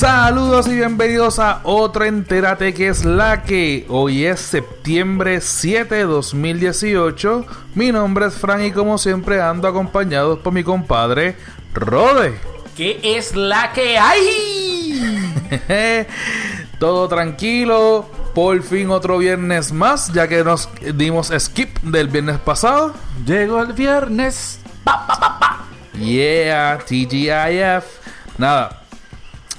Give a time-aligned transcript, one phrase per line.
[0.00, 6.04] Saludos y bienvenidos a otro Entérate que es la que hoy es septiembre 7 de
[6.04, 7.44] 2018.
[7.74, 11.36] Mi nombre es Frank y como siempre ando acompañado por mi compadre
[11.74, 12.32] Rode.
[12.74, 15.34] ¿Qué es la que hay?
[16.78, 22.94] Todo tranquilo, por fin otro viernes más, ya que nos dimos skip del viernes pasado.
[23.26, 24.60] Llegó el viernes.
[24.82, 25.64] Pa, pa, pa, pa.
[25.98, 27.84] Yeah, TGIF.
[28.38, 28.79] Nada,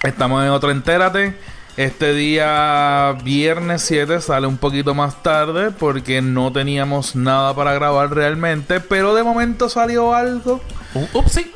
[0.03, 1.35] estamos en otro Entérate.
[1.77, 8.13] Este día, viernes 7, sale un poquito más tarde porque no teníamos nada para grabar
[8.13, 8.81] realmente.
[8.81, 10.59] Pero de momento salió algo
[10.93, 11.51] Un upsi.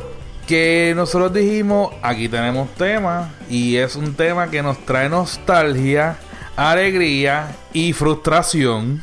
[0.47, 6.17] que nosotros dijimos, aquí tenemos tema y es un tema que nos trae nostalgia,
[6.55, 9.01] alegría y frustración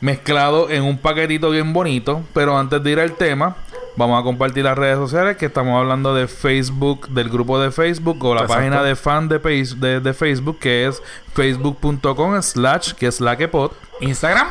[0.00, 3.56] mezclado en un paquetito bien bonito, pero antes de ir al tema,
[3.96, 8.22] vamos a compartir las redes sociales que estamos hablando de Facebook, del grupo de Facebook
[8.24, 8.54] o la Exacto.
[8.62, 11.02] página de fan de, de, de Facebook que es
[11.34, 14.48] facebook.com slash que es la que pod, Instagram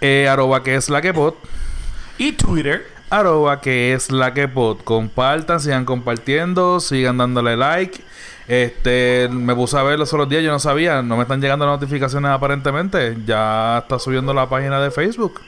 [0.00, 1.34] eh, arroba que es la que pod,
[2.18, 2.86] y Twitter.
[3.10, 4.78] arroba que es la que pod.
[4.84, 8.00] Compartan, sigan compartiendo, sigan dándole like.
[8.48, 11.64] Este, me puse a ver los otros días, yo no sabía, no me están llegando
[11.66, 13.16] notificaciones aparentemente.
[13.24, 15.40] Ya está subiendo la página de Facebook.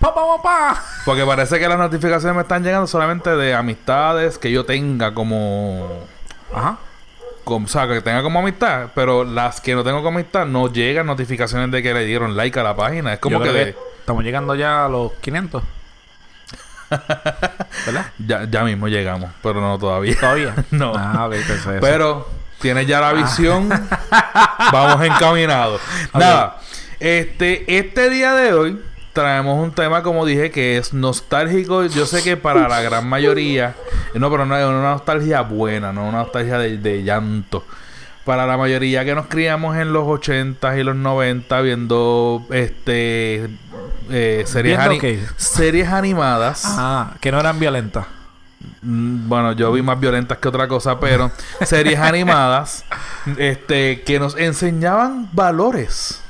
[0.00, 0.82] Pa, pa, pa.
[1.04, 6.06] Porque parece que las notificaciones me están llegando solamente de amistades que yo tenga como...
[6.54, 6.78] Ajá.
[7.44, 10.72] como o sea, que tenga como amistad, pero las que no tengo como amistad no
[10.72, 13.12] llegan notificaciones de que le dieron like a la página.
[13.12, 15.62] Es como Yo que, creo de- estamos llegando ya a los 500.
[16.90, 18.06] ¿Verdad?
[18.18, 20.16] ya, ya mismo llegamos, pero no todavía.
[20.18, 20.54] Todavía.
[20.70, 20.92] No.
[20.96, 21.70] Ah, pensé eso.
[21.80, 22.28] Pero
[22.60, 23.00] tienes ya Ah.
[23.00, 23.68] la visión.
[24.72, 25.80] Vamos encaminados.
[26.14, 26.56] Nada.
[26.98, 28.80] Este, este día de hoy
[29.12, 31.84] traemos un tema, como dije, que es nostálgico.
[31.86, 33.74] Yo sé que para la gran mayoría,
[34.14, 37.64] no, pero no es una nostalgia buena, no una nostalgia de, de llanto.
[38.24, 43.48] Para la mayoría que nos criamos en los 80 y los 90 viendo este
[44.10, 44.78] eh, series,
[45.36, 46.62] series animadas.
[46.66, 48.06] Ah, que no eran violentas.
[48.82, 51.30] Mm, Bueno, yo vi más violentas que otra cosa, pero
[51.64, 52.84] series animadas
[53.38, 56.20] este que nos enseñaban valores,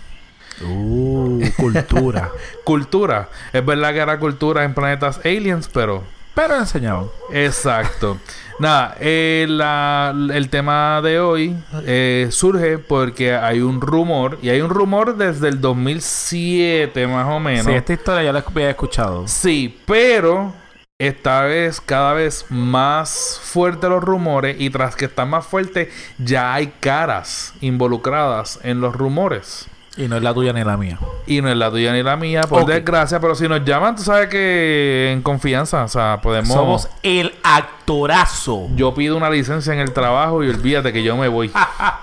[0.62, 2.30] Uh, cultura.
[2.64, 3.28] cultura.
[3.52, 6.04] Es verdad que era cultura en planetas aliens, pero
[6.34, 7.06] Pero enseñaban.
[7.32, 8.18] exacto.
[8.58, 11.56] Nada, eh, la- el tema de hoy
[11.86, 17.40] eh, surge porque hay un rumor y hay un rumor desde el 2007 más o
[17.40, 17.64] menos.
[17.66, 19.26] Sí, esta historia ya la había escuchado.
[19.26, 20.52] Sí, pero
[20.98, 25.88] esta vez cada vez más fuertes los rumores y tras que están más fuertes
[26.18, 29.66] ya hay caras involucradas en los rumores.
[30.00, 30.98] Y no es la tuya ni la mía.
[31.26, 34.02] Y no es la tuya ni la mía, por desgracia, pero si nos llaman, tú
[34.02, 36.48] sabes que en confianza, o sea, podemos...
[36.48, 38.68] Somos el actorazo.
[38.76, 41.50] Yo pido una licencia en el trabajo y olvídate que yo me voy.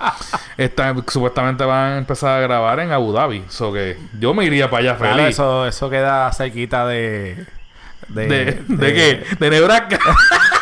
[0.57, 3.43] Esta- supuestamente van a empezar a grabar en Abu Dhabi.
[3.49, 5.29] So que yo me iría para allá Claro, feliz.
[5.29, 7.45] eso, eso queda cerquita de...
[8.09, 8.27] ¿De,
[8.67, 9.23] de, qué?
[9.37, 9.99] ¿De Nebraska?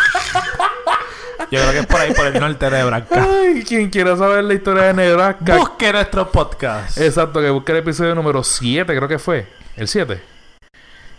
[1.51, 3.28] Yo creo que es por ahí, por el norte de Nebraska.
[3.29, 5.57] Ay, quien quiera saber la historia de Nebraska.
[5.57, 6.97] Busque nuestro podcast.
[6.97, 9.47] Exacto, que busque el episodio número 7, creo que fue.
[9.75, 10.22] El 7.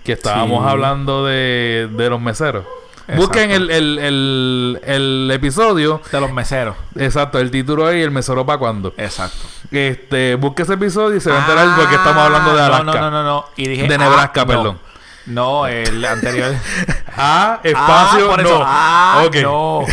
[0.05, 0.71] Que estábamos Sí.
[0.71, 2.65] hablando de, de los meseros.
[3.09, 3.23] Exacto.
[3.23, 6.01] Busquen el, el, el, el episodio.
[6.11, 6.75] De los meseros.
[6.97, 8.95] Exacto, el título ahí, el mesero para cuándo.
[8.97, 9.47] Exacto.
[9.71, 12.85] Este, busque ese episodio y se va a enterar porque estamos hablando de Ah, Alaska.
[12.85, 13.23] No, no, no, no.
[13.25, 13.45] no.
[13.57, 14.47] Y dije, De ah, Nebraska, no.
[14.47, 14.65] perdón.
[14.83, 14.96] No,
[15.27, 16.55] el anterior.
[17.19, 18.49] Ah, espacio, ah, por no.
[18.49, 18.61] eso.
[18.63, 19.81] Ah, no.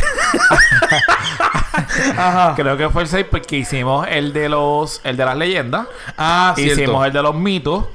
[2.18, 2.54] Ajá.
[2.56, 5.00] Creo que fue el 6 porque hicimos el de los...
[5.06, 5.88] El de las leyendas.
[6.18, 6.82] Ah, cierto.
[6.82, 7.86] hicimos el de los mitos.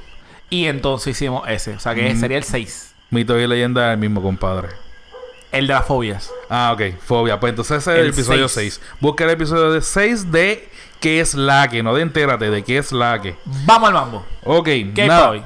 [0.49, 1.75] Y entonces hicimos ese.
[1.75, 2.19] O sea que Mm.
[2.19, 2.95] sería el 6.
[3.11, 4.69] Mito y leyenda es el mismo, compadre.
[5.51, 6.31] El de las fobias.
[6.49, 6.97] Ah, ok.
[6.99, 7.39] Fobia.
[7.39, 8.79] Pues entonces ese es el, El episodio seis.
[8.81, 8.97] 6.
[8.99, 11.83] Busca el episodio de 6 de ¿Qué es la que?
[11.83, 13.35] No de entérate, de ¿Qué es la que?
[13.65, 14.25] Vamos al mambo.
[14.43, 14.65] Ok.
[14.95, 15.29] ¿Qué nada.
[15.31, 15.43] hoy?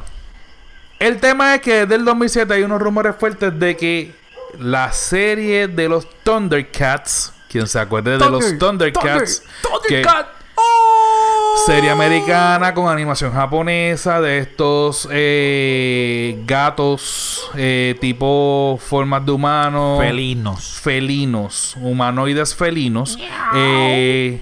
[1.04, 4.14] El tema es que desde el 2007 hay unos rumores fuertes de que
[4.58, 10.28] la serie de los Thundercats, quien se acuerde de los Thundercats, que- Thundercat.
[10.56, 11.64] ¡Oh!
[11.66, 20.80] serie americana con animación japonesa de estos eh, gatos eh, tipo formas de humanos Felinos.
[20.82, 23.20] felinos, humanoides felinos,
[23.56, 24.40] eh,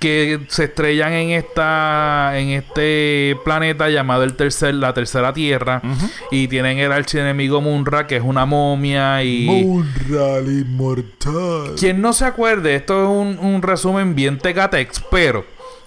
[0.00, 5.82] que se estrellan en esta, en este planeta llamado el tercer, la tercera tierra,
[6.30, 11.74] y tienen el archienemigo Munra, que es una momia y Munra el inmortal.
[11.78, 15.44] quien no se acuerde, esto es un, un resumen bien tecatex, pero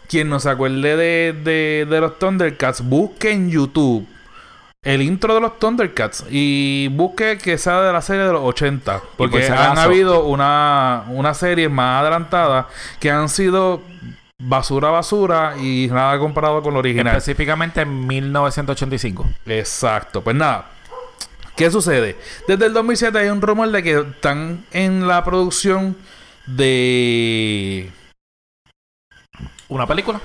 [0.08, 4.08] quien no se acuerde de, de, de los Thundercats, busque en YouTube
[4.84, 9.02] el intro de los Thundercats y busque que sea de la serie de los 80.
[9.18, 12.68] Porque por han habido una, una serie más adelantada
[13.00, 13.82] que han sido
[14.40, 17.16] basura, basura y nada comparado con lo original.
[17.16, 19.26] Específicamente en 1985.
[19.46, 20.22] Exacto.
[20.22, 20.70] Pues nada.
[21.56, 22.18] ¿Qué sucede?
[22.48, 25.96] Desde el 2007 hay un rumor de que están en la producción
[26.48, 27.92] de
[29.70, 30.20] ¿Una película?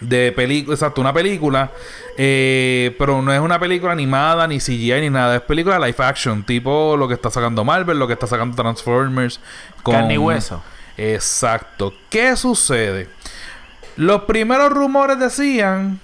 [0.00, 1.72] De película, exacto, una película,
[2.18, 6.42] eh, pero no es una película animada, ni CGI, ni nada, es película live action,
[6.42, 9.40] tipo lo que está sacando Marvel, lo que está sacando Transformers.
[9.84, 10.62] Carne y hueso.
[10.96, 11.92] Exacto.
[12.10, 13.08] ¿Qué sucede?
[13.96, 16.00] Los primeros rumores decían,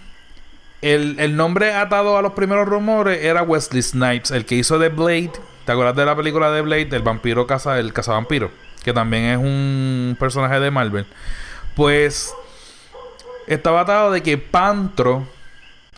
[0.80, 4.88] el, el nombre atado a los primeros rumores era Wesley Snipes, el que hizo The
[4.88, 5.32] Blade.
[5.64, 6.88] ¿Te acuerdas de la película de Blade?
[6.92, 8.50] El vampiro caza, el cazavampiro,
[8.82, 11.06] que también es un personaje de Marvel.
[11.76, 12.34] Pues
[13.52, 15.26] estaba atado de que Pantro,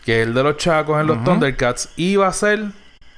[0.03, 1.23] que es el de los chacos en los.
[1.23, 2.65] Thundercats, iba a ser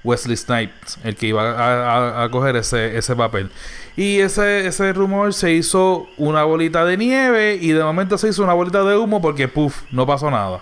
[0.03, 3.51] Wesley Snipes, el que iba a, a- a coger ese, ese papel.
[3.95, 8.43] Y ese, ese rumor se hizo una bolita de nieve y de momento se hizo
[8.43, 10.59] una bolita de humo porque, puff, no pasó nada.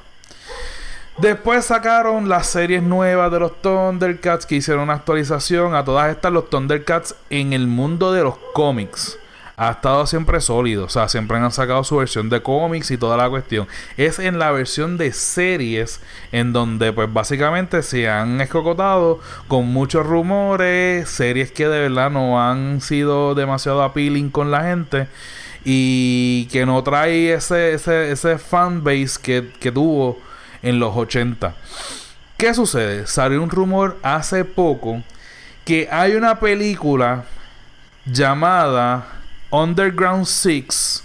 [1.17, 6.31] Después sacaron las series nuevas de los Thundercats que hicieron una actualización a todas estas.
[6.33, 9.17] Los Thundercats en el mundo de los cómics
[9.57, 10.85] ha estado siempre sólido.
[10.85, 13.67] O sea, siempre han sacado su versión de cómics y toda la cuestión.
[13.97, 20.05] Es en la versión de series en donde pues básicamente se han escocotado con muchos
[20.05, 25.07] rumores, series que de verdad no han sido demasiado appealing con la gente
[25.63, 30.19] y que no trae ese, ese, ese fanbase que, que tuvo
[30.61, 31.55] en los 80.
[32.37, 33.07] ¿Qué sucede?
[33.07, 35.01] Salió un rumor hace poco
[35.63, 37.23] que hay una película
[38.05, 39.14] llamada
[39.63, 41.03] Underground Six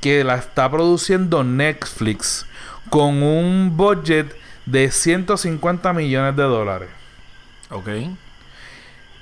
[0.00, 2.46] que la está produciendo Netflix
[2.90, 4.34] con un budget
[4.66, 6.88] de 150 millones de dólares.
[7.70, 7.88] Ok.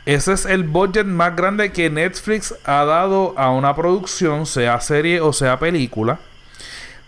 [0.04, 5.20] Ese es el budget más grande que Netflix ha dado a una producción, sea serie
[5.20, 6.20] o sea película,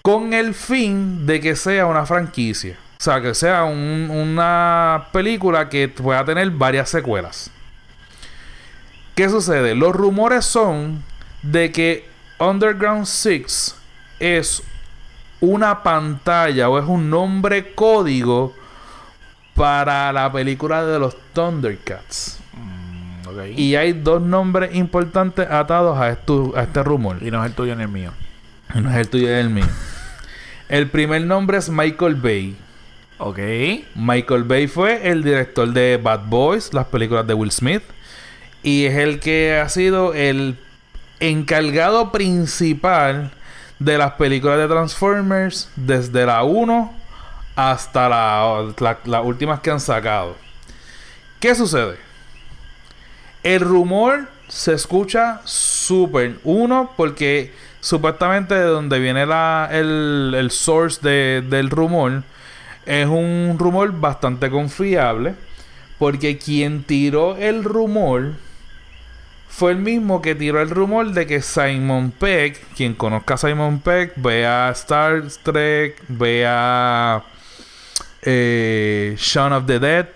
[0.03, 2.77] con el fin de que sea una franquicia.
[3.01, 7.51] O sea, que sea un- una película que pueda tener varias secuelas.
[9.15, 9.75] ¿Qué sucede?
[9.77, 11.05] Los rumores son
[11.43, 12.09] de que
[12.39, 13.75] Underground Six
[14.19, 14.63] es
[15.41, 18.55] una pantalla o es un nombre código
[19.55, 22.39] para la película de los Thundercats.
[22.55, 23.53] Mm.
[23.57, 27.19] Y hay dos nombres importantes atados a, esto- a este rumor.
[27.23, 28.13] Y no es el tuyo ni el mío.
[28.75, 29.67] Y no es el tuyo y el mío.
[30.69, 32.57] El primer nombre es Michael Bay.
[33.19, 33.39] Ok.
[33.95, 37.83] Michael Bay fue el director de Bad Boys, las películas de Will Smith.
[38.63, 40.57] Y es el que ha sido el
[41.21, 43.31] encargado principal
[43.79, 46.93] de las películas de Transformers desde la 1
[47.57, 50.37] hasta la- la- las últimas que han sacado.
[51.41, 51.97] ¿Qué sucede?
[53.43, 56.39] El rumor se escucha súper.
[56.45, 62.23] Uno, porque supuestamente de donde viene la, el, el source de- del rumor
[62.87, 65.35] es un rumor bastante confiable.
[65.99, 68.35] Porque quien tiró el rumor
[69.49, 73.81] fue el mismo que tiró el rumor de que Simon Peck, quien conozca a Simon
[73.81, 77.25] Peck, vea Star Trek, vea
[78.23, 80.09] eh, Shaun of the Dead.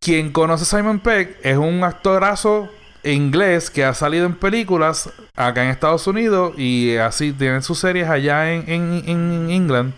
[0.00, 2.68] Quien conoce a Simon Peck es un actorazo
[3.02, 8.08] inglés que ha salido en películas acá en Estados Unidos y así tiene sus series
[8.08, 9.94] allá en, en, en England.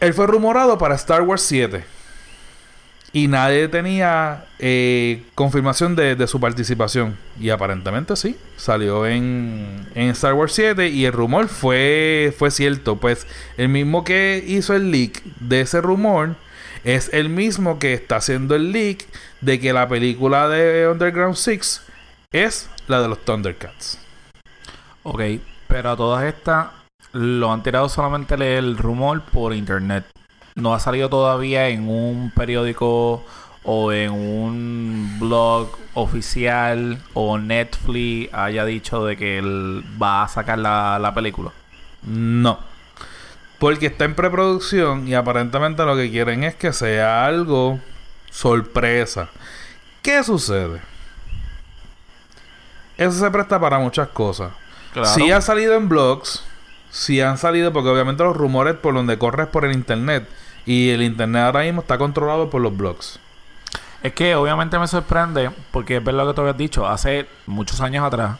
[0.00, 1.84] Él fue rumorado para Star Wars 7.
[3.14, 7.16] Y nadie tenía eh, confirmación de, su participación.
[7.40, 8.36] Y aparentemente sí.
[8.56, 12.96] Salió en, en Star Wars 7 y el rumor fue, fue cierto.
[12.96, 16.34] Pues el mismo que hizo el leak de ese rumor
[16.82, 19.06] es el mismo que está haciendo el leak
[19.40, 21.82] de que la película de Underground 6
[22.32, 23.96] es la de los Thundercats.
[25.04, 25.22] Ok.
[25.68, 26.66] Pero a todas estas
[27.12, 30.04] lo han tirado solamente el rumor por internet.
[30.54, 33.24] No ha salido todavía en un periódico
[33.64, 40.58] o en un blog oficial o Netflix haya dicho de que él va a sacar
[40.58, 41.50] la, la película.
[42.02, 42.58] No.
[43.58, 47.80] Porque está en preproducción y aparentemente lo que quieren es que sea algo
[48.30, 49.28] sorpresa.
[50.02, 50.80] ¿Qué sucede?
[52.96, 54.52] Eso se presta para muchas cosas.
[54.92, 55.08] Claro.
[55.08, 56.44] Si ha salido en blogs,
[56.94, 60.28] si han salido, porque obviamente los rumores por donde corres por el internet.
[60.64, 63.18] Y el internet ahora mismo está controlado por los blogs.
[64.04, 67.80] Es que obviamente me sorprende, porque es verdad lo que tú habías dicho, hace muchos
[67.80, 68.38] años atrás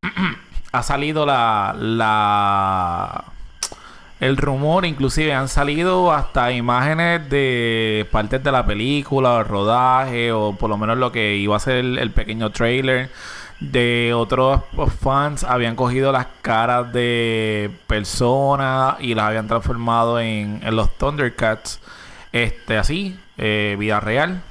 [0.72, 3.24] ha salido la, la
[4.20, 10.32] el rumor, inclusive han salido hasta imágenes de partes de la película, o el rodaje,
[10.32, 13.10] o por lo menos lo que iba a ser el, el pequeño trailer
[13.70, 14.62] de otros
[15.00, 21.80] fans habían cogido las caras de personas y las habían transformado en, en los Thundercats
[22.32, 24.42] este así eh, vida real.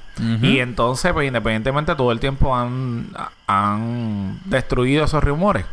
[0.44, 3.08] Y entonces pues independientemente todo el tiempo han
[3.48, 5.66] han destruido esos rumores.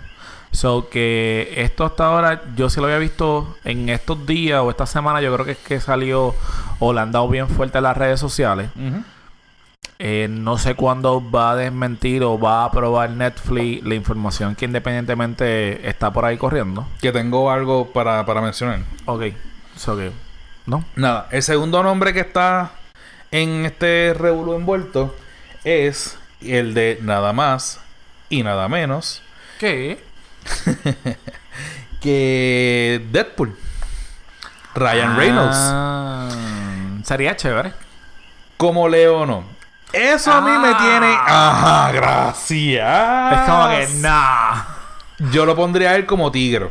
[0.52, 4.86] So que esto hasta ahora yo sí lo había visto en estos días o esta
[4.86, 6.34] semana yo creo que es que salió
[6.78, 8.70] o le han dado bien fuerte a las redes sociales.
[9.98, 14.64] Eh, no sé cuándo va a desmentir o va a aprobar Netflix la información que
[14.64, 16.86] independientemente está por ahí corriendo.
[17.00, 18.80] Que tengo algo para, para mencionar.
[19.06, 19.24] Ok.
[19.76, 20.12] So que...
[20.66, 20.84] ¿No?
[20.96, 22.72] Nada, el segundo nombre que está
[23.30, 25.14] en este revuelo envuelto
[25.64, 27.80] es el de nada más
[28.28, 29.22] y nada menos
[29.58, 29.98] ¿Qué?
[32.00, 33.56] que Deadpool.
[34.74, 35.56] Ryan Reynolds.
[35.58, 36.28] Ah,
[37.02, 37.72] sería chévere.
[38.56, 39.57] Como Leono.
[39.92, 40.78] Eso a mí me Ah.
[40.78, 41.14] tiene.
[41.18, 43.32] Ajá, gracias.
[43.32, 44.62] Es como que, nah.
[45.32, 46.70] Yo lo pondría a él como tigre.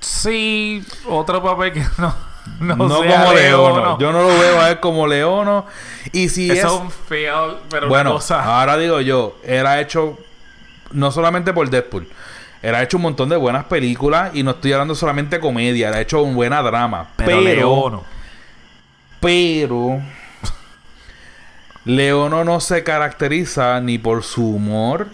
[0.00, 2.14] Sí, otro papel que no.
[2.58, 3.74] No, No, sea como Leono.
[3.80, 3.98] Leono.
[3.98, 5.66] Yo no lo veo a él como Leono.
[6.12, 6.72] Y si Eso es.
[6.74, 8.42] es un fail, pero Bueno, cosa.
[8.42, 9.36] ahora digo yo,
[9.66, 10.18] ha hecho
[10.92, 12.08] no solamente por Deadpool,
[12.62, 16.00] ha hecho un montón de buenas películas y no estoy hablando solamente de comedia, ha
[16.00, 17.06] hecho un buena drama.
[17.16, 18.04] pero, Pero, Leono.
[19.20, 20.00] pero
[21.96, 25.08] Leono no se caracteriza ni por su humor,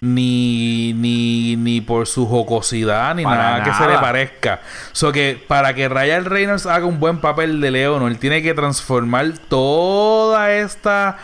[0.00, 4.60] ni, ni, ni por su jocosidad, ni nada, que se le parezca.
[4.92, 8.54] So que para que Ryan Reynolds haga un buen papel de Leono, él tiene que
[8.54, 11.18] transformar toda esta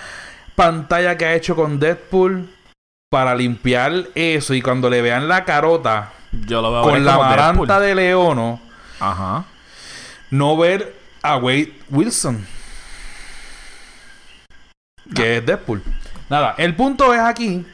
[0.56, 2.48] pantalla que ha hecho con Deadpool
[3.10, 4.54] para limpiar eso.
[4.54, 8.60] Y cuando le vean la carota Yo lo veo con la maranta de Leono,
[8.98, 9.44] Ajá.
[10.30, 12.44] no ver a Wade Wilson.
[15.14, 15.82] Que es Deadpool.
[16.28, 17.66] Nada, el punto es aquí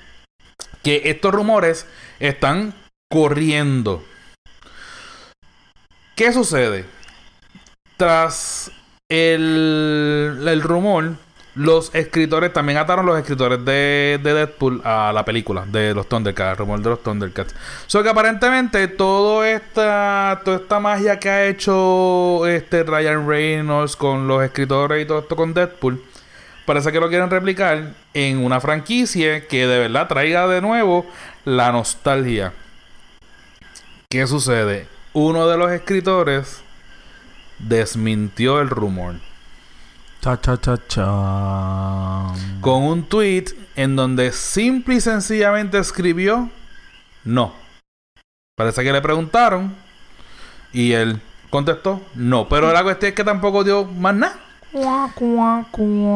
[0.82, 1.86] que estos rumores
[2.18, 2.74] están
[3.10, 4.04] corriendo.
[6.14, 6.86] ¿Qué sucede?
[7.96, 8.70] Tras
[9.10, 11.14] el, el rumor,
[11.54, 16.52] los escritores también ataron los escritores de, de Deadpool a la película de los Thundercats,
[16.52, 17.54] el rumor de los Thundercats.
[17.86, 24.28] So que aparentemente todo esta, toda esta magia que ha hecho este Ryan Reynolds con
[24.28, 26.02] los escritores y todo esto con Deadpool,
[26.66, 31.06] parece que lo quieren replicar en una franquicia que de verdad traiga de nuevo
[31.44, 32.52] la nostalgia.
[34.10, 34.88] ¿Qué sucede?
[35.12, 36.60] Uno de los escritores
[37.58, 39.14] desmintió el rumor
[40.20, 42.32] Cha, cha, cha, cha.
[42.60, 43.44] con un tweet
[43.76, 46.50] en donde simple y sencillamente escribió
[47.24, 47.54] no.
[48.56, 49.74] Parece que le preguntaron
[50.72, 51.20] y él
[51.50, 52.48] contestó no.
[52.48, 54.45] Pero la cuestión es que tampoco dio más nada.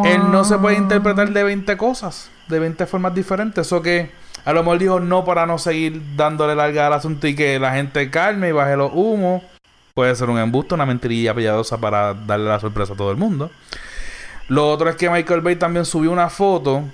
[0.05, 3.73] Él no se puede interpretar de 20 cosas, de 20 formas diferentes.
[3.73, 4.11] O que
[4.45, 7.73] a lo mejor dijo no para no seguir dándole larga al asunto y que la
[7.73, 9.43] gente calme y baje los humos.
[9.95, 13.51] Puede ser un embuste, una mentirilla piadosa para darle la sorpresa a todo el mundo.
[14.49, 16.85] Lo otro es que Michael Bay también subió una foto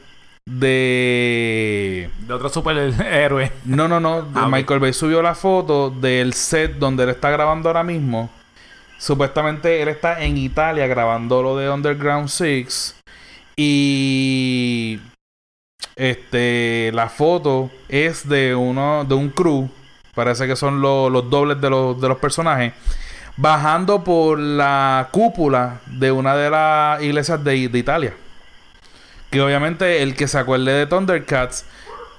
[0.45, 2.11] de...
[2.27, 3.53] De otro superhéroe.
[3.65, 4.27] No, no, no.
[4.35, 4.49] Ah.
[4.49, 8.31] Michael Bay subió la foto del set donde él está grabando ahora mismo.
[8.99, 12.97] Supuestamente él está en Italia grabando lo de Underground Six.
[13.57, 15.01] Y
[15.97, 19.69] este la foto es de uno de un crew.
[20.15, 22.73] Parece que son lo- los dobles de los, de los personajes.
[23.37, 28.15] Bajando por la cúpula de una de las iglesias de, de Italia.
[29.31, 31.67] Que obviamente el que se acuerde de Thundercats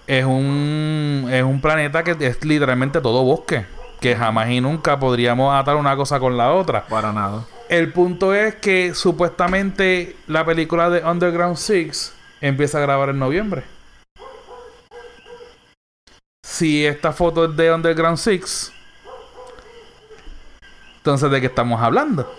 [0.06, 3.66] es un, es un planeta que es literalmente todo bosque.
[4.00, 6.86] Que jamás y nunca podríamos atar una cosa con la otra.
[6.86, 7.46] Para nada.
[7.70, 13.64] El punto es que supuestamente la película de Underground Six empieza a grabar en noviembre.
[16.44, 18.72] Si esta foto es de Underground Six,
[20.98, 22.34] entonces ¿de qué estamos hablando?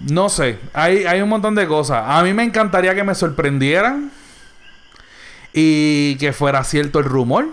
[0.00, 2.04] No sé, hay, hay un montón de cosas.
[2.06, 4.10] A mí me encantaría que me sorprendieran
[5.52, 7.48] y que fuera cierto el rumor.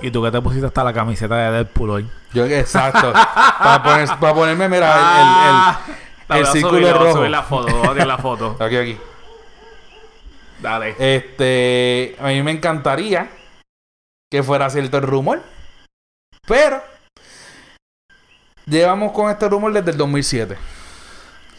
[0.00, 2.10] ¿Y tú que te pusiste hasta la camiseta de Deadpool hoy?
[2.32, 3.12] Yo, exacto.
[3.12, 5.96] para, poner- para ponerme, mira, el- el-
[6.28, 7.16] La el voy a círculo subir, voy rojo.
[7.16, 8.56] subir la foto, voy a tirar la foto.
[8.60, 8.98] Aquí, aquí.
[10.60, 10.94] Dale.
[10.98, 13.30] Este, a mí me encantaría
[14.30, 15.40] que fuera cierto el rumor.
[16.46, 16.82] Pero
[18.66, 20.56] llevamos con este rumor desde el 2007.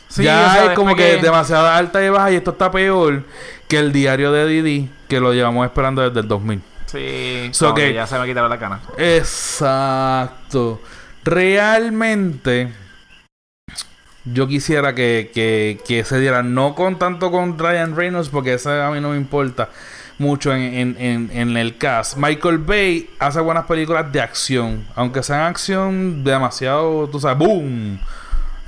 [0.08, 2.72] Sí, ya o sea, es como después que, demasiada alta y baja y esto está
[2.72, 3.24] peor
[3.68, 6.62] que el diario de Didi que lo llevamos esperando desde el 2000.
[6.92, 8.80] Sí, So que ya se me quitaron la cana.
[8.98, 10.82] Exacto.
[11.24, 12.74] Realmente,
[14.26, 18.82] yo quisiera que, que, que se diera, no con tanto con Ryan Reynolds, porque ese
[18.82, 19.70] a mí no me importa
[20.18, 22.18] mucho en, en, en, en el cast.
[22.18, 28.00] Michael Bay hace buenas películas de acción, aunque sean acción demasiado, tú sabes, boom.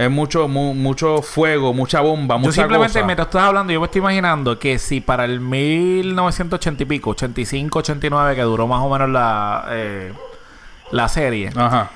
[0.04, 3.06] Es mucho, mu- mucho fuego, mucha bomba, mucha Yo simplemente, cosa.
[3.06, 7.80] mientras estás hablando, yo me estoy imaginando que si para el 1980 y pico, 85,
[7.80, 10.14] 89, que duró más o menos la, eh,
[10.92, 11.90] la serie, Ajá,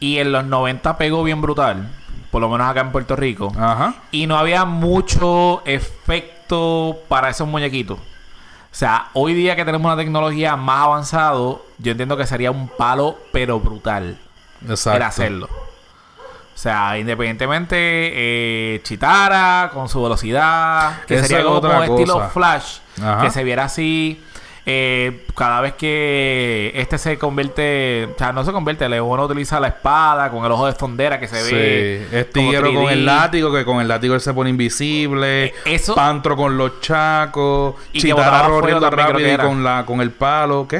[0.00, 1.88] y en los 90 pegó bien brutal,
[2.30, 3.94] por lo menos acá en Puerto Rico, ajá.
[4.10, 7.98] y no había mucho efecto para esos muñequitos.
[7.98, 12.68] O sea, hoy día que tenemos una tecnología más avanzado, yo entiendo que sería un
[12.68, 14.18] palo, pero brutal.
[14.68, 14.96] Exacto.
[14.96, 15.48] Era hacerlo.
[16.56, 22.30] O sea, independientemente, eh, Chitara con su velocidad, que sería es como otra estilo.
[22.30, 23.20] Flash, Ajá.
[23.22, 24.22] que se viera así.
[24.68, 29.68] eh, cada vez que este se convierte, o sea, no se convierte, León utiliza la
[29.68, 32.06] espada con el ojo de fondera que se ve.
[32.10, 32.90] Sí, es como Tiguero con 3D.
[32.92, 35.54] el látigo, que con el látigo él se pone invisible.
[35.66, 37.74] Eso- Pantro con los chacos.
[37.92, 40.66] Y Chitara corriendo rápido y con, la, con el palo.
[40.66, 40.78] ¿Qué?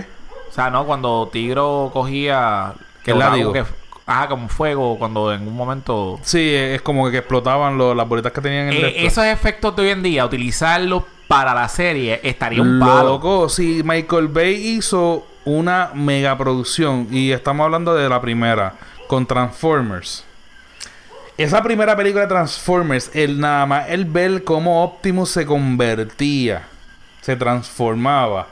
[0.51, 0.85] O sea, ¿no?
[0.87, 2.73] Cuando Tigro cogía...
[3.05, 3.53] Que El látigo.
[3.53, 6.21] como que- Ajá, como fuego, cuando en un momento...
[6.23, 9.75] Sí, es como que explotaban lo- las bolitas que tenían en el Eh, esos efectos
[9.75, 13.09] de hoy en día, utilizarlos para la serie, estaría un palo.
[13.15, 17.09] Loco, sí, Michael Bay hizo una mega producción.
[17.11, 18.75] Y estamos hablando de la primera,
[19.09, 20.25] con Transformers.
[21.37, 26.63] Esa primera película de Transformers, el nada más el ver cómo Optimus se convertía,
[27.23, 28.47] se transformaba.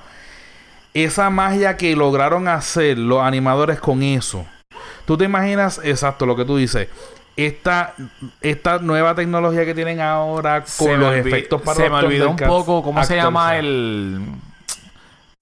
[0.92, 4.44] Esa magia que lograron hacer los animadores con eso.
[5.04, 6.88] Tú te imaginas, exacto, lo que tú dices.
[7.36, 7.94] Esta,
[8.40, 12.36] esta nueva tecnología que tienen ahora con Se los efectos para Se me olvidó un
[12.36, 14.20] poco cómo se llama el,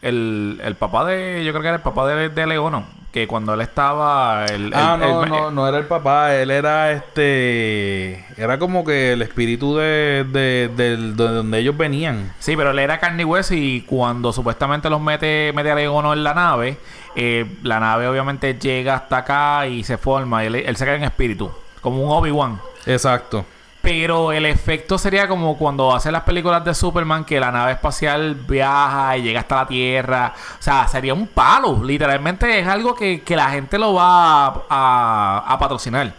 [0.02, 0.61] el.
[0.62, 1.42] El papá de.
[1.44, 2.85] Yo creo que era el papá de, de Leono.
[3.12, 4.47] Que cuando él estaba.
[4.47, 8.25] El, Ah, el- no, el- no, no era el papá, él era este.
[8.37, 12.33] Era como que el espíritu de, de, donde ellos venían.
[12.38, 16.12] Sí, pero él era carne y hueso y cuando supuestamente los mete, mete a Leono
[16.14, 16.79] en la nave,
[17.14, 20.42] eh, la nave obviamente llega hasta acá y se forma.
[20.42, 21.50] y él, él se queda en espíritu,
[21.83, 22.59] como un Obi-Wan.
[22.87, 23.44] Exacto.
[23.83, 28.37] Pero el efecto sería como cuando hacen las películas de Superman, que la nave espacial
[28.37, 30.33] viaja y llega hasta la Tierra.
[30.59, 31.83] O sea, sería un palo.
[31.83, 36.12] Literalmente es algo que, que la gente lo va a, a- a patrocinar.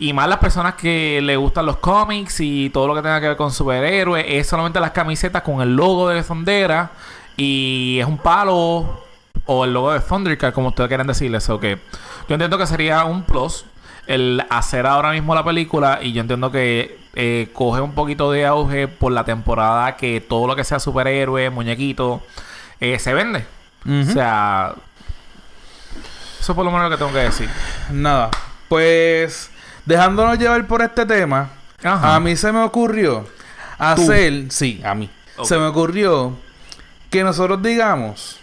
[0.00, 3.28] Y más las personas que le gustan los cómics y todo lo que tenga que
[3.28, 4.24] ver con superhéroes.
[4.28, 6.90] Es solamente las camisetas con el logo de Sondera.
[7.36, 9.06] Y es un palo.
[9.50, 11.38] O el logo de Thundercat, como ustedes quieren decirle.
[11.38, 11.78] Eso que
[12.28, 13.64] yo entiendo que sería un plus
[14.08, 16.00] el hacer ahora mismo la película.
[16.02, 20.46] Y yo entiendo que eh, coge un poquito de auge por la temporada que todo
[20.48, 22.20] lo que sea superhéroe, muñequito,
[22.80, 23.46] eh, se vende.
[23.86, 24.74] O sea,
[26.40, 27.48] eso es por lo menos lo que tengo que decir.
[27.90, 28.30] Nada.
[28.68, 29.50] Pues,
[29.86, 31.50] dejándonos llevar por este tema,
[31.82, 32.16] Ajá.
[32.16, 33.26] a mí se me ocurrió
[33.78, 34.50] hacer.
[34.50, 35.08] Sí, a mí.
[35.44, 36.32] Se me ocurrió
[37.10, 38.38] que nosotros digamos,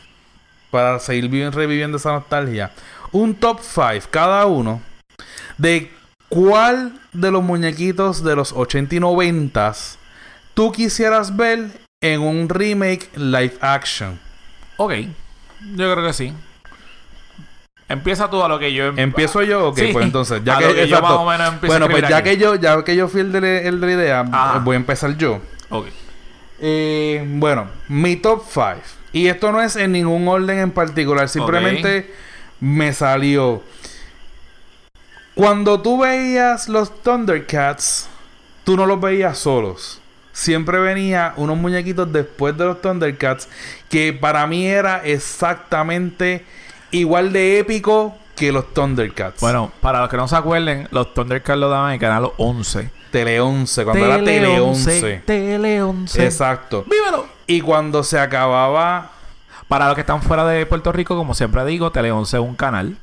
[0.71, 2.71] para seguir vi- reviviendo esa nostalgia,
[3.11, 4.81] un top 5 cada uno
[5.57, 5.91] de
[6.29, 9.73] cuál de los muñequitos de los 80 y 90
[10.53, 11.69] tú quisieras ver
[12.01, 14.19] en un remake live action.
[14.77, 14.93] Ok,
[15.75, 16.33] yo creo que sí.
[17.87, 18.87] Empieza tú a lo que yo...
[18.87, 19.89] em- Empiezo yo, ok, Sí.
[19.93, 22.29] pues entonces, ya A que, lo que yo más o menos bueno, pues ya aquí.
[22.31, 24.59] que yo, ya que yo fui el de, el de la idea, Ajá.
[24.59, 25.39] voy a empezar yo.
[25.69, 25.87] Ok.
[26.59, 28.65] Eh, bueno, mi top 5.
[29.13, 32.11] Y esto no es en ningún orden en particular, simplemente
[32.59, 33.61] me salió.
[35.35, 38.07] Cuando tú veías los Thundercats,
[38.63, 39.99] tú no los veías solos.
[40.31, 43.49] Siempre venía unos muñequitos después de los Thundercats
[43.89, 46.45] que para mí era exactamente
[46.91, 49.41] igual de épico que los Thundercats.
[49.41, 52.89] Bueno, para los que no se acuerden, los Thundercats lo daban en Canal 11.
[53.11, 55.21] Tele 11, cuando era Tele 11.
[55.25, 56.25] Tele 11.
[56.25, 56.85] Exacto.
[56.89, 57.27] ¡Vívelo!
[57.45, 59.11] Y cuando se acababa
[59.67, 62.55] Para los que están fuera de Puerto Rico, como siempre digo, Tele 11 es un
[62.55, 62.95] canal.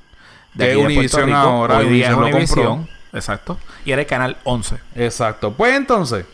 [0.54, 1.36] De Puerto Univision Rico.
[1.38, 2.88] ahora, Hoy día Univision lo Univision.
[3.12, 3.58] Exacto.
[3.84, 4.76] Y era el Canal 11.
[4.96, 5.52] Exacto.
[5.52, 6.24] Pues entonces,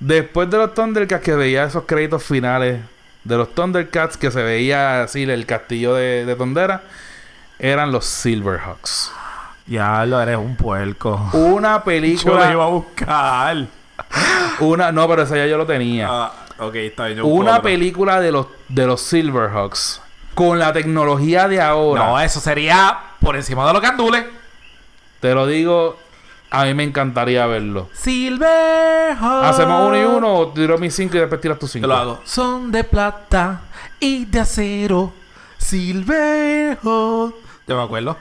[0.00, 2.80] después de los Thundercats que veía esos créditos finales
[3.24, 6.82] de los Thundercats que se veía así el castillo de, de Tondera,
[7.58, 9.12] eran los Silverhawks.
[9.66, 11.28] Ya lo eres un puerco.
[11.34, 13.66] Una Yo lo película, iba a buscar.
[14.60, 16.08] una, no, pero esa ya yo lo tenía.
[16.10, 17.18] Ah, ok, está bien.
[17.18, 20.00] yo una película de los de los Silverhawks
[20.34, 22.06] con la tecnología de ahora.
[22.06, 24.24] No, eso sería por encima de los candules.
[25.20, 25.96] Te lo digo,
[26.50, 27.88] a mí me encantaría verlo.
[27.92, 29.46] Silverhawks.
[29.46, 31.82] ¿Hacemos uno y uno o tiro mis cinco y después tiras tus cinco?
[31.82, 32.20] Yo lo hago.
[32.24, 33.62] Son de plata
[34.00, 35.12] y de acero.
[35.58, 37.34] Silverhawk.
[37.66, 38.16] Yo me acuerdo.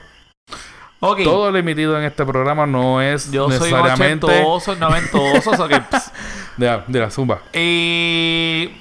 [1.00, 1.24] Ok.
[1.24, 4.26] Todo lo emitido en este programa no es Yo soy necesariamente...
[4.26, 6.12] ochentoso, noventoso, que, pss.
[6.58, 7.42] De, la zumba.
[7.54, 8.72] Y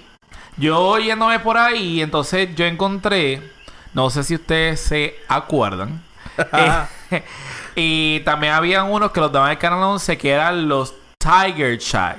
[0.57, 3.43] yo yéndome por ahí, entonces yo encontré,
[3.93, 6.03] no sé si ustedes se acuerdan,
[6.37, 7.23] eh,
[7.77, 12.19] y también habían unos que los daban en canal 11 que eran los Tiger Chat.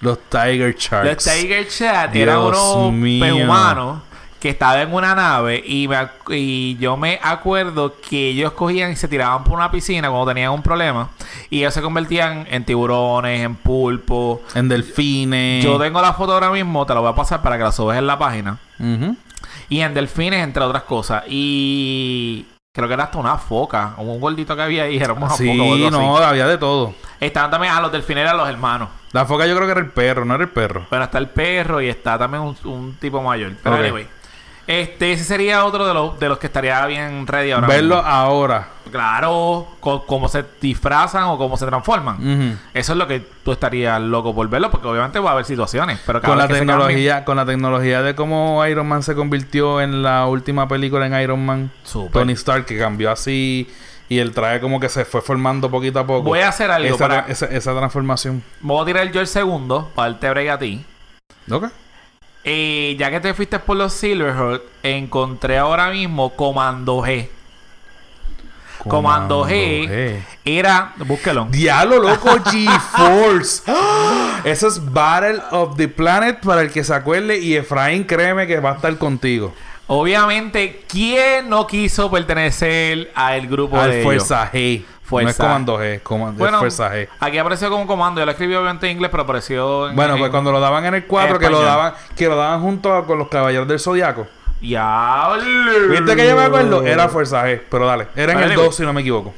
[0.00, 1.06] Los Tiger Sharks.
[1.06, 2.74] Los Tiger Chat Dios eran unos
[3.32, 4.02] humanos
[4.42, 5.96] que estaban en una nave y, me
[6.30, 10.50] y yo me acuerdo que ellos cogían y se tiraban por una piscina cuando tenían
[10.50, 11.10] un problema
[11.48, 14.42] y ellos se convertían en tiburones, en pulpo.
[14.56, 15.64] En delfines.
[15.64, 17.96] Yo tengo la foto ahora mismo, te la voy a pasar para que la subas
[17.98, 18.58] en la página.
[19.68, 21.22] Y en delfines, entre otras cosas.
[21.28, 23.94] Y creo que era hasta una foca.
[23.98, 24.96] O un gordito que había ahí.
[24.96, 26.24] Era una Sí, foca algo no, así.
[26.24, 26.94] había de todo.
[27.20, 28.88] Estaban también, ah, los delfines eran los hermanos.
[29.12, 30.86] La foca yo creo que era el perro, no era el perro.
[30.88, 33.52] Pero está el perro y está también un, un tipo mayor.
[33.62, 34.08] Pero anyway.
[34.66, 38.10] Este, ese sería otro de los, de los que estaría bien ready ahora Verlo mismo.
[38.10, 38.68] ahora.
[38.92, 42.58] Claro, cómo se disfrazan o cómo se transforman.
[42.74, 45.98] Eso es lo que tú estarías loco por verlo, porque obviamente va a haber situaciones.
[46.06, 50.02] Pero cada Con la tecnología, con la tecnología de cómo Iron Man se convirtió en
[50.02, 51.70] la última película en Iron Man.
[52.12, 53.68] Tony Stark que cambió así
[54.08, 56.24] y el traje como que se fue formando poquito a poco.
[56.24, 58.42] Voy a hacer algo esa, para- esa, esa transformación.
[58.60, 60.84] Voy a tirar yo el segundo para darte break a ti.
[61.50, 61.64] ¿Ok?
[62.44, 67.28] Eh, ya que te fuiste por los Silverhawk, encontré ahora mismo Comando G.
[68.88, 70.22] Comando G.
[70.44, 71.46] Era, búsquelo.
[71.50, 73.62] Diablo, loco, G-Force.
[74.44, 77.38] Eso es Battle of the Planet para el que se acuerde.
[77.38, 79.54] Y Efraín, créeme que va a estar contigo.
[79.86, 84.04] Obviamente, ¿quién no quiso pertenecer al grupo Al de ellos?
[84.04, 84.82] Fuerza G.
[85.12, 85.26] Fuerza.
[85.26, 87.08] No es Comando G, es Comando, es Bueno, Fuerza G.
[87.20, 88.20] aquí apareció como comando.
[88.20, 89.96] Yo lo escribí obviamente en inglés, pero apareció en...
[89.96, 92.36] Bueno, en- pues cuando lo daban en el 4, en que lo daban, que lo
[92.36, 94.26] daban junto a- con los caballeros del Zodiaco.
[94.60, 95.88] ¡Diablo!
[95.90, 96.82] ¿Viste que yo me acuerdo?
[96.84, 98.08] Era Fuerza G, pero dale.
[98.16, 98.66] Era en el anyway.
[98.66, 99.34] 2, si no me equivoco.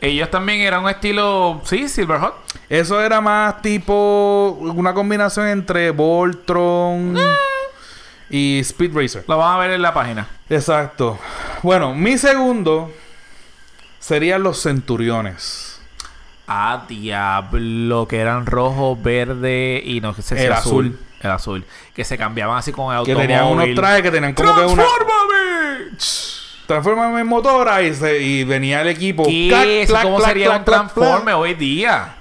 [0.00, 1.60] Ellos también eran un estilo...
[1.64, 2.34] Sí, Silverhawk.
[2.68, 7.16] Eso era más tipo una combinación entre Voltron
[8.28, 9.24] y Speed Racer.
[9.28, 10.26] Lo van a ver en la página.
[10.50, 11.18] Exacto.
[11.62, 12.90] Bueno, mi segundo
[14.02, 15.80] serían los Centuriones.
[16.48, 20.98] Ah, diablo, que eran rojo, verde y no sé si El azul.
[21.20, 21.64] El azul.
[21.94, 23.28] Que se cambiaban así con el Que automóvil.
[23.28, 24.82] tenían unos trajes que tenían como que una...
[24.82, 25.96] ¡Transfórmame!
[26.66, 29.24] Transformame en motora y, se- y venía el equipo.
[29.24, 29.88] ¿Qué Clac, es?
[29.88, 32.14] clac, ¿Cómo clac, sería un transforme hoy día?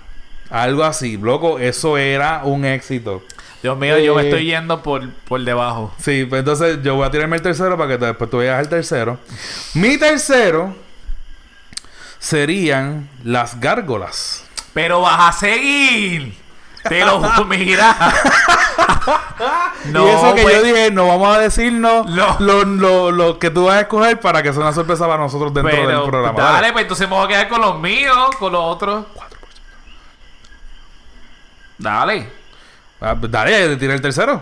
[0.50, 1.58] Algo así, loco.
[1.60, 3.24] Eso era un éxito.
[3.64, 4.26] Dios mío, yo me Eh.
[4.30, 5.94] estoy yendo por, por debajo.
[6.00, 8.60] Sí, pues entonces yo voy a tirarme el tercero para que te- después tú veas
[8.62, 9.20] el tercero.
[9.74, 10.76] Mi tercero
[12.22, 14.46] serían las gárgolas.
[14.74, 16.38] Pero vas a seguir.
[16.88, 17.96] Te lo mira.
[19.86, 22.38] y eso que pues, yo dije, no vamos a decirnos No.
[22.40, 25.54] lo, lo- lo que tú vas a escoger para que sea una sorpresa para nosotros
[25.54, 26.40] dentro pero, del programa.
[26.40, 26.72] Dale, Dale.
[26.74, 29.06] pues entonces me voy a quedar con los míos, con los otros.
[31.78, 32.30] Dale.
[33.00, 34.42] Ah, pues Dale, tira el tercero.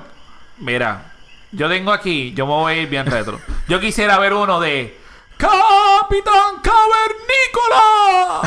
[0.58, 1.12] Mira,
[1.52, 3.40] yo tengo aquí, yo me voy a ir bien retro.
[3.68, 4.99] Yo quisiera ver uno de
[5.40, 8.42] Capitán Cavernícola.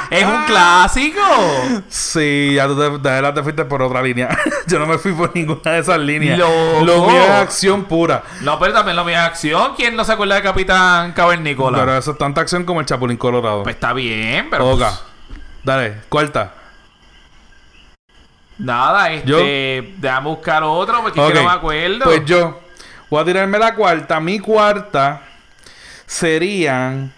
[0.10, 1.20] es un clásico.
[1.90, 4.30] Sí, ya tú te, de te fuiste por otra línea.
[4.66, 6.38] yo no me fui por ninguna de esas líneas.
[6.38, 6.84] Loco.
[6.86, 8.22] Lo mío es acción pura.
[8.40, 9.74] No, pero también lo mío es acción.
[9.76, 11.80] ¿Quién no se acuerda de Capitán Cavernícola?
[11.80, 13.62] Pero eso es tanta acción como el Chapulín Colorado.
[13.62, 14.98] Pues está bien, pero Oga.
[15.62, 16.54] Dale, cuarta.
[18.56, 21.32] nada, este, Yo- déjame buscar otro porque es Ok.
[21.34, 22.04] que no me acuerdo.
[22.04, 22.58] Pues yo
[23.10, 24.18] voy a tirarme la cuarta.
[24.18, 25.25] Mi cuarta
[26.06, 27.12] serían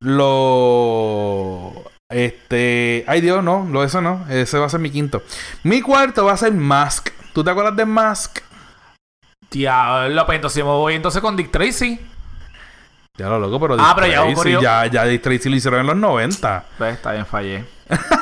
[0.00, 1.72] los.
[2.08, 3.04] Este.
[3.06, 4.26] Ay Dios, no, lo eso no.
[4.28, 5.22] Ese va a ser mi quinto.
[5.62, 7.10] Mi cuarto va a ser Mask.
[7.32, 8.40] ¿Tú te acuerdas de Mask?
[9.50, 12.00] Diablo, pues entonces me voy entonces con Dick Tracy.
[13.16, 13.74] Ya lo loco, pero.
[13.78, 14.62] Ah, Dick pero ya Tracy, ocurrió.
[14.62, 16.64] Ya, ya Dick Tracy lo hicieron en los 90.
[16.78, 17.64] Pues está bien, fallé.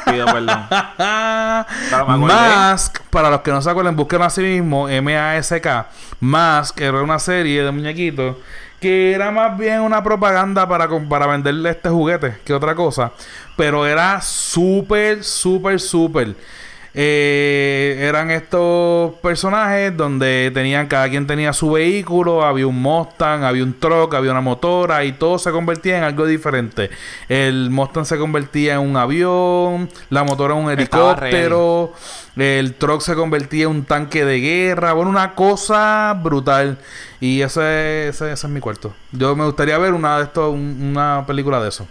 [0.07, 0.67] Pido perdón.
[2.27, 5.89] Mask, para los que no se acuerdan, busquen así mismo, M-A-S-K.
[6.21, 8.37] Mask era una serie de muñequitos
[8.81, 13.13] que era más bien una propaganda para, para venderle este juguete que otra cosa.
[13.57, 16.35] Pero era súper, súper, súper.
[16.95, 23.63] Eh, eran estos personajes donde tenían, cada quien tenía su vehículo, había un Mustang, había
[23.63, 26.91] un truck, había una motora y todo se convertía en algo diferente.
[27.29, 31.93] El Mustang se convertía en un avión, la motora en un helicóptero,
[32.37, 36.79] el truck se convertía en un tanque de guerra, bueno, una cosa brutal.
[37.21, 38.95] Y ese, ese, ese es mi cuarto.
[39.13, 41.87] Yo me gustaría ver una de estos, un- una película de eso.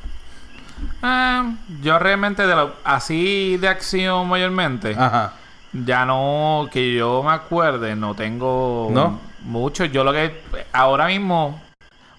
[1.01, 5.33] Ah, yo realmente de lo, así de acción mayormente, Ajá.
[5.73, 8.89] ya no, que yo me acuerde, no tengo...
[8.91, 9.19] ¿No?
[9.41, 9.85] Mucho.
[9.85, 10.41] Yo lo que
[10.73, 11.61] ahora mismo,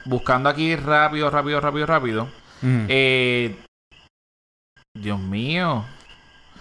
[0.07, 2.29] buscando aquí rápido, rápido, rápido, rápido.
[2.63, 2.87] Mm.
[2.89, 3.57] Eh,
[4.97, 5.85] Dios mío.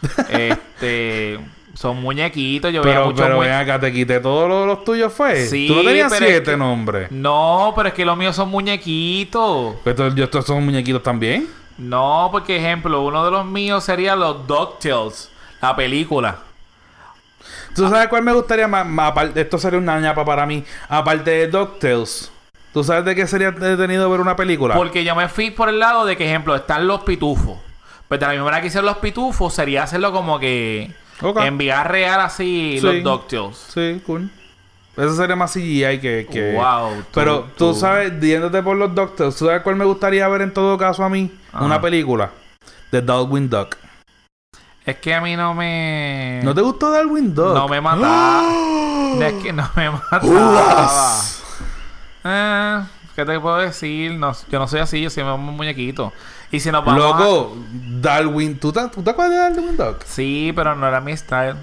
[0.29, 1.39] este.
[1.73, 2.73] Son muñequitos.
[2.73, 5.45] Yo veía pero muchos pero ven acá, te quité todos los, los tuyos, fue.
[5.45, 7.11] Sí, Tú no tenías pero es siete que- nombres.
[7.11, 9.75] No, pero es que los míos son muñequitos.
[9.83, 11.47] Pues estos, yo- estos son muñequitos también.
[11.77, 15.29] No, porque ejemplo, uno de los míos sería los DuckTales,
[15.61, 16.39] la película.
[17.75, 18.85] ¿Tú sabes cuál me gustaría más?
[18.85, 20.63] más aparte- esto sería una ñapa para mí.
[20.89, 22.31] Aparte de DuckTales.
[22.73, 24.75] ¿Tú sabes de qué sería detenido ver una película?
[24.75, 27.57] Porque yo me fui por el lado de que, ejemplo, están los pitufos.
[28.07, 31.39] Pero de la misma manera que hicieron los pitufos, sería hacerlo como que Ok.
[31.41, 32.85] en vida real así Sí.
[32.85, 33.57] los DuckTales.
[33.73, 34.29] Sí, cool.
[34.97, 36.27] Eso sería más CGI que...
[36.31, 36.53] que...
[36.55, 36.95] Wow.
[37.03, 40.51] tú- Pero tú, sabes, diéndote por los DuckTales, ¿tú sabes cuál me gustaría ver en
[40.53, 41.31] todo caso a mí?
[41.53, 41.63] Ajá.
[41.63, 42.31] Una película.
[42.91, 43.75] De Darwin Duck.
[44.85, 46.39] Es que a mí no me...
[46.43, 47.53] ¿No te gustó Darwin Duck?
[47.53, 48.43] No me mataba.
[49.07, 51.21] No, es que no me mataba.
[52.23, 52.83] Eh,
[53.15, 54.13] ¿Qué te puedo decir?
[54.13, 56.11] No, yo no soy así, yo soy un muñequito.
[56.51, 57.55] Y si nos vamos a- Loco,
[58.01, 58.59] Darwin...
[58.59, 60.03] ¿tú te, ¿Tú te acuerdas de Darwin Duck?
[60.05, 61.55] Sí, pero no era mi style.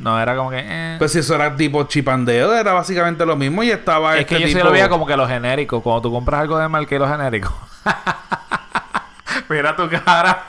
[0.00, 0.58] No era como que...
[0.60, 0.96] eh.
[0.98, 4.40] Pues si eso era tipo chipandeo, era básicamente lo mismo y estaba es este que
[4.40, 4.64] yo sí tipo...
[4.66, 5.82] lo veía como que lo genérico.
[5.82, 7.52] Cuando tú compras algo de marca y lo genérico.
[9.48, 10.44] Mira tu cara.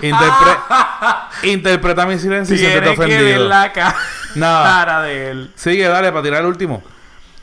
[0.00, 0.58] Interpre-
[1.44, 3.48] Interpreta mi silencio y se te Tienes que ver ofendido.
[3.48, 3.94] la ca-
[4.36, 4.64] Nada.
[4.84, 5.52] cara de él.
[5.54, 6.82] Sigue, dale, para tirar el último.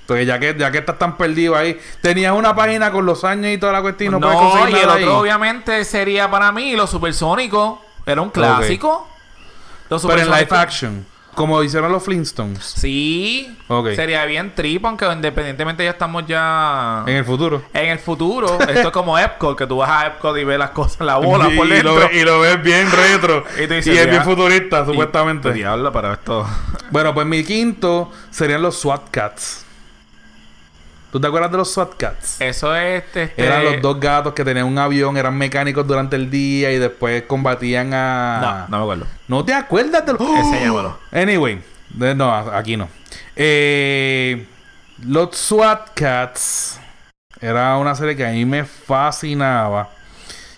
[0.08, 3.52] Porque ya que, ya que estás tan perdido ahí, tenías una página con los años
[3.52, 5.06] y toda la cuestión y no, No, puedes conseguir y el otro ahí.
[5.22, 7.80] obviamente sería para mí Los Supersónicos.
[8.06, 9.08] Era un clásico.
[9.89, 12.63] Los Pero en live action, como hicieron los Flintstones.
[12.63, 13.56] Sí.
[13.95, 17.04] Sería bien trip, aunque independientemente ya estamos ya...
[17.08, 17.63] En el futuro.
[17.73, 20.71] En el futuro, esto es como Epcot, que tú vas a Epcot y ves las
[20.71, 21.93] cosas, la bola y, por y dentro.
[21.95, 23.43] lo, ves- y lo ves bien retro.
[23.60, 25.54] Y y, tú dices, es bien "Dia- futurista, Y- supuestamente.
[25.54, 26.47] Diablo, pero esto.
[26.91, 29.65] Bueno, pues mi quinto serían los SWAT Cats.
[31.12, 32.39] ¿Tú te acuerdas de los SWAT Cats?
[32.39, 33.04] Eso es.
[33.04, 36.78] Este, Eran los dos gatos que tenían un avión, eran mecánicos durante el día y
[36.78, 38.65] después combatían No, a...
[38.69, 39.06] no me acuerdo.
[39.28, 40.22] ¿No te acuerdas de los...?
[40.38, 41.00] Enséñamelo.
[41.12, 42.88] Anyway, de- no, aquí no.
[43.36, 44.45] Eh,
[45.04, 46.80] los SWAT Cats
[47.41, 49.89] era una serie que a mí me fascinaba.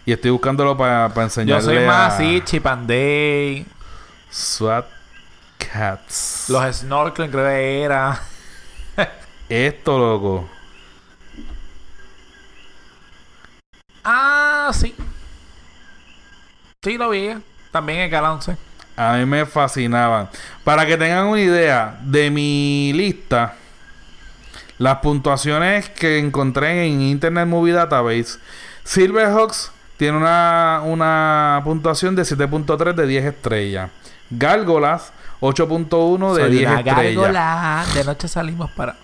[0.06, 3.66] Y estoy buscándolo para Yo enseñarle soy más a así, Chip and Day.
[4.32, 4.86] SWAT
[5.60, 6.46] Cats.
[6.50, 8.20] Los snorkeling creo que era.
[9.52, 10.50] Esto, loco.
[14.02, 14.96] Ah, sí.
[16.82, 17.32] Sí, lo vi.
[17.70, 18.56] También en Canal 11.
[18.96, 20.30] A mí me fascinaban.
[20.64, 23.56] Para que tengan una idea de mi lista,
[24.78, 28.40] las puntuaciones que encontré en Internet Movie Database,
[28.86, 33.92] Silverhawks tiene una, una puntuación de 7.3 de 10 estrellas.
[34.30, 35.12] Gárgolas,
[35.42, 37.16] 8.1 de Soy 10 una estrellas.
[37.16, 37.86] gárgola.
[37.94, 38.96] De noche salimos para.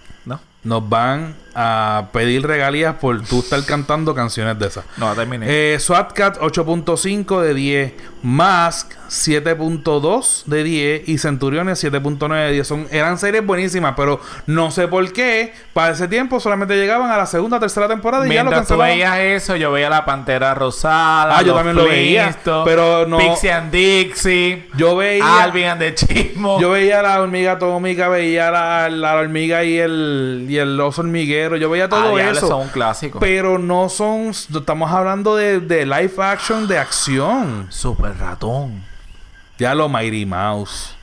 [0.67, 0.79] ¿No?
[0.79, 4.85] Nos van a pedir regalías por tú estar cantando canciones de esas.
[4.97, 5.47] No, terminé.
[5.49, 7.93] Eh, SWAT Cat 8.5 de 10.
[8.23, 11.09] Mask 7.2 de 10.
[11.09, 12.67] Y Centuriones 7.9 de 10.
[12.67, 15.53] Son, eran series buenísimas, pero no sé por qué.
[15.73, 18.77] Para ese tiempo solamente llegaban a la segunda, tercera temporada y ya lo Mientras tú
[18.77, 18.89] cancelaban.
[19.15, 21.37] veías eso, yo veía la Pantera Rosada.
[21.37, 24.67] Ah, yo también lo veía, pero no- Pixie and Dixie.
[24.75, 25.43] Yo veía.
[25.43, 26.59] Alvin and the Chismo.
[26.59, 31.55] Yo veía la hormiga atómica, veía la, la hormiga y el, y el oso hormiguero.
[31.57, 32.47] Yo veía todo Ah, eso.
[32.47, 33.19] son un clásico.
[33.19, 34.29] Pero no son.
[34.29, 37.67] Estamos hablando de, de live action de acción.
[37.69, 38.83] Super ratón.
[39.57, 40.95] Ya lo Mighty Mouse.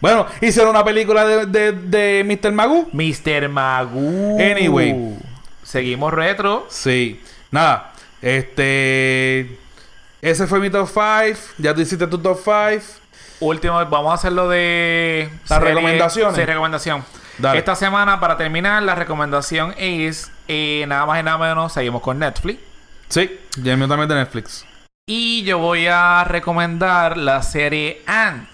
[0.00, 2.52] Bueno, hicieron una película de, de, de Mr.
[2.52, 2.88] Magoo.
[2.92, 3.48] Mr.
[3.48, 4.38] Magoo.
[4.38, 5.16] Anyway.
[5.62, 6.66] Seguimos retro.
[6.68, 7.22] Sí.
[7.50, 7.92] Nada.
[8.20, 9.58] Este.
[10.20, 11.38] Ese fue mi top 5.
[11.58, 12.84] Ya tú hiciste tu top 5.
[13.40, 15.28] Último, vamos a hacerlo de...
[15.48, 16.36] Las recomendaciones.
[16.36, 17.04] Sí, recomendación.
[17.38, 17.58] Dale.
[17.58, 20.30] Esta semana, para terminar, la recomendación es...
[20.48, 22.60] eh, nada más y nada menos, seguimos con Netflix.
[23.08, 23.38] Sí.
[23.62, 24.64] Ya el mío también de Netflix.
[25.06, 28.48] Y yo voy a recomendar la serie Ann.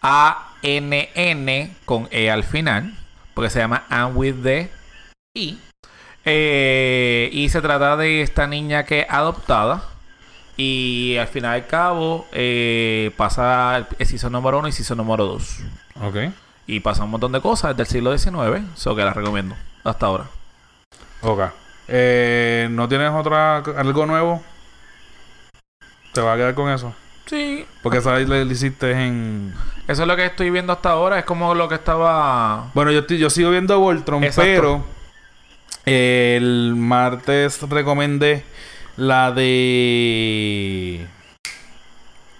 [0.00, 2.96] A-N-N con E al final.
[3.34, 4.70] Porque se llama Ann with the
[5.34, 5.58] I.
[6.24, 9.82] Eh, y se trata de esta niña que es adoptada.
[10.56, 15.26] Y al final y al cabo eh, pasa el season número 1 y season número
[15.26, 15.58] 2.
[16.00, 16.16] Ok.
[16.68, 18.62] Y pasa un montón de cosas del siglo XIX.
[18.76, 20.26] Eso que la recomiendo hasta ahora.
[21.22, 21.40] Ok.
[21.88, 24.40] Eh, ¿No tienes otra algo nuevo?
[26.14, 26.94] ¿Te vas a quedar con eso?
[27.26, 27.66] Sí.
[27.82, 29.52] Porque esa le, le hiciste en...
[29.88, 31.18] Eso es lo que estoy viendo hasta ahora.
[31.18, 32.70] Es como lo que estaba...
[32.74, 34.42] Bueno, yo, estoy- yo sigo viendo Voltron, Exacto.
[34.54, 34.84] pero
[35.86, 38.44] el martes recomendé
[38.96, 41.06] la de...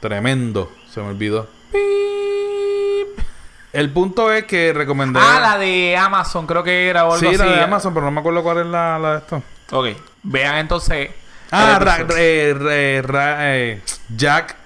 [0.01, 1.49] Tremendo, se me olvidó.
[1.73, 3.25] Pip.
[3.73, 5.19] El punto es que recomendé.
[5.21, 7.37] Ah, la de Amazon, creo que era o algo Sí, así.
[7.39, 9.43] la de Amazon, pero no me acuerdo cuál es la, la de esto.
[9.73, 9.87] Ok.
[10.23, 11.11] Vean entonces.
[11.50, 13.80] Ah, ra- eh, re- ra- eh,
[14.16, 14.57] Jack.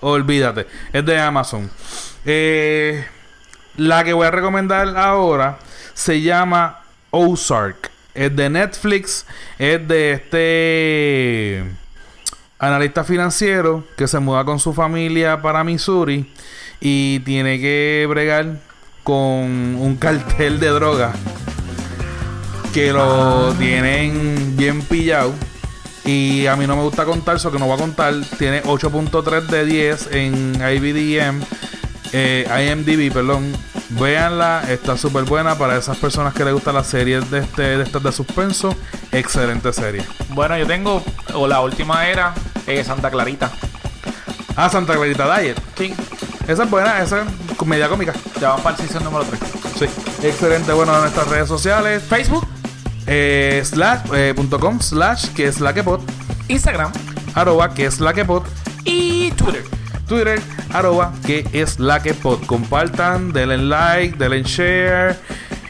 [0.00, 0.66] Olvídate.
[0.92, 1.70] Es de Amazon.
[2.24, 3.04] Eh,
[3.76, 5.58] la que voy a recomendar ahora
[5.94, 7.90] se llama Ozark.
[8.14, 9.26] Es de Netflix.
[9.58, 11.64] Es de este
[12.58, 16.30] analista financiero que se muda con su familia para Missouri
[16.80, 18.58] y tiene que bregar
[19.02, 21.12] con un cartel de droga
[22.72, 25.34] que lo tienen bien pillado.
[26.04, 28.14] Y a mí no me gusta contar, eso que no voy a contar.
[28.38, 31.42] Tiene 8.3 de 10 en IBDM,
[32.12, 33.52] eh, IMDb, perdón.
[33.90, 37.82] Véanla, está súper buena para esas personas que les gustan las series de este de
[37.82, 38.74] estas de suspenso.
[39.10, 40.04] Excelente serie.
[40.30, 41.02] Bueno, yo tengo.
[41.34, 42.34] O la última era
[42.66, 43.50] eh, Santa Clarita.
[44.56, 45.60] Ah, Santa Clarita Diet.
[45.76, 45.94] Sí.
[46.46, 48.12] Esa es buena, esa es comedia cómica.
[48.40, 49.40] Ya vamos para el season número 3.
[49.78, 50.26] Sí.
[50.26, 52.02] Excelente, bueno, en nuestras redes sociales.
[52.08, 52.46] Facebook,
[53.12, 56.00] Eh, slash, eh, punto com, slash, que es la que pod,
[56.46, 56.92] Instagram
[57.34, 58.44] arroba, que es la que pod,
[58.84, 59.64] y Twitter.
[60.06, 60.40] Twitter,
[60.72, 62.44] arroba, que es la que pod.
[62.46, 65.16] Compartan, denle like, denle share.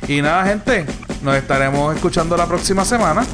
[0.09, 0.87] Y nada, gente,
[1.22, 3.24] nos estaremos escuchando la próxima semana.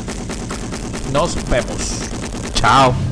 [1.13, 2.01] Nos vemos.
[2.55, 3.06] Chao.